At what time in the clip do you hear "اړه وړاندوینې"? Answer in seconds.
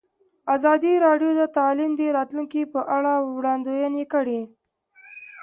2.97-4.05